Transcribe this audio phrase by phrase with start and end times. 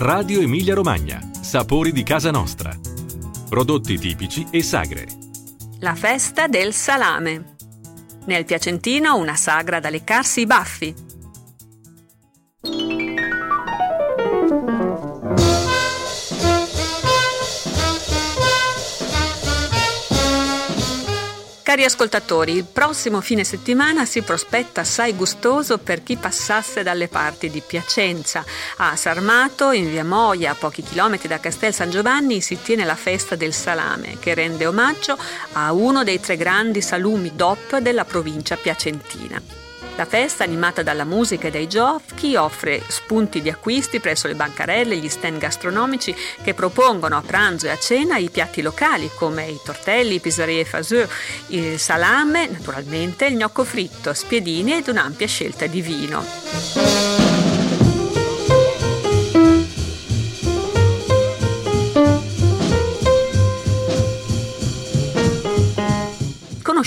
[0.00, 1.20] Radio Emilia Romagna.
[1.40, 2.72] Sapori di casa nostra.
[3.48, 5.08] Prodotti tipici e sagre.
[5.80, 7.56] La festa del salame.
[8.26, 10.94] Nel Piacentino una sagra da leccarsi i baffi.
[21.68, 27.50] Cari ascoltatori, il prossimo fine settimana si prospetta assai gustoso per chi passasse dalle parti
[27.50, 28.42] di Piacenza.
[28.78, 32.94] A Sarmato, in via Moia, a pochi chilometri da Castel San Giovanni, si tiene la
[32.94, 35.18] festa del salame, che rende omaggio
[35.52, 39.67] a uno dei tre grandi salumi DOP della provincia piacentina.
[39.98, 44.94] La festa, animata dalla musica e dai giochi, offre spunti di acquisti presso le bancarelle
[44.94, 49.48] e gli stand gastronomici che propongono a pranzo e a cena i piatti locali come
[49.48, 51.10] i tortelli, i pisarie faseux,
[51.48, 57.47] il salame, naturalmente, il gnocco fritto, spiedini ed un'ampia scelta di vino.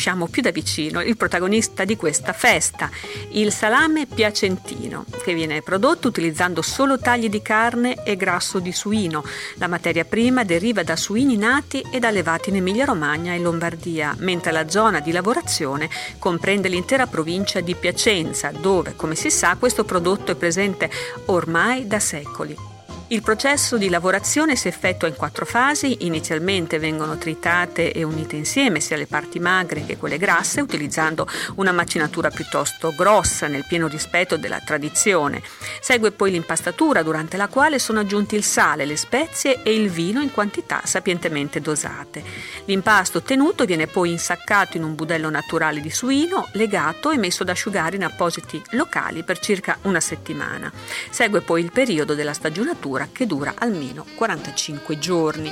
[0.02, 2.90] Conosciamo più da vicino il protagonista di questa festa,
[3.34, 9.24] il salame piacentino, che viene prodotto utilizzando solo tagli di carne e grasso di suino.
[9.56, 14.68] La materia prima deriva da suini nati ed allevati in Emilia-Romagna e Lombardia, mentre la
[14.68, 20.36] zona di lavorazione comprende l'intera provincia di Piacenza, dove, come si sa, questo prodotto è
[20.36, 20.90] presente
[21.26, 22.71] ormai da secoli.
[23.12, 26.06] Il processo di lavorazione si effettua in quattro fasi.
[26.06, 31.74] Inizialmente vengono tritate e unite insieme sia le parti magre che quelle grasse, utilizzando una
[31.74, 35.44] macinatura piuttosto grossa nel pieno rispetto della tradizione.
[35.82, 40.22] Segue poi l'impastatura, durante la quale sono aggiunti il sale, le spezie e il vino
[40.22, 42.24] in quantità sapientemente dosate.
[42.64, 47.50] L'impasto ottenuto viene poi insaccato in un budello naturale di suino, legato e messo ad
[47.50, 50.72] asciugare in appositi locali per circa una settimana.
[51.10, 55.52] Segue poi il periodo della stagionatura che dura almeno 45 giorni.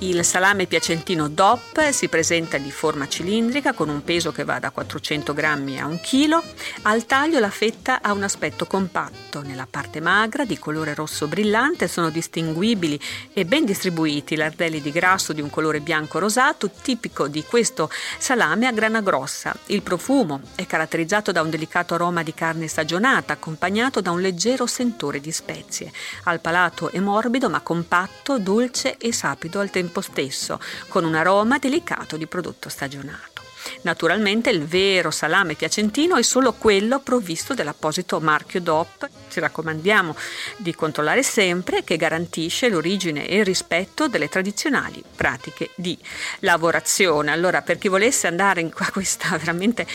[0.00, 4.70] Il salame piacentino DOP si presenta di forma cilindrica con un peso che va da
[4.70, 6.40] 400 grammi a 1 kg.
[6.82, 9.42] Al taglio la fetta ha un aspetto compatto.
[9.42, 12.98] Nella parte magra, di colore rosso brillante, sono distinguibili
[13.32, 18.68] e ben distribuiti lardelli di grasso di un colore bianco rosato, tipico di questo salame
[18.68, 19.52] a grana grossa.
[19.66, 24.64] Il profumo è caratterizzato da un delicato aroma di carne stagionata, accompagnato da un leggero
[24.66, 25.90] sentore di spezie.
[26.24, 31.14] Al palato è morbido ma compatto, dolce e sapido al tempo tempo stesso, con un
[31.14, 33.42] aroma delicato di prodotto stagionato.
[33.82, 39.08] Naturalmente il vero salame piacentino è solo quello provvisto dell'apposito marchio DOP.
[39.28, 40.14] Ci raccomandiamo
[40.56, 45.96] di controllare sempre che garantisce l'origine e il rispetto delle tradizionali pratiche di
[46.40, 47.30] lavorazione.
[47.30, 49.86] Allora, per chi volesse andare in questa veramente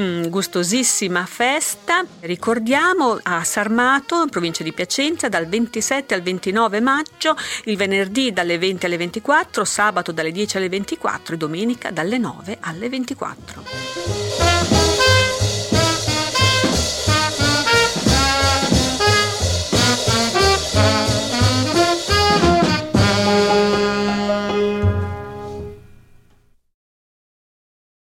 [0.00, 7.36] mm, gustosissima festa, ricordiamo a Sarmato, in provincia di Piacenza, dal 27 al 29 maggio,
[7.64, 12.58] il venerdì dalle 20 alle 24, sabato dalle 10 alle 24 e domenica dalle 9
[12.60, 14.49] alle 24.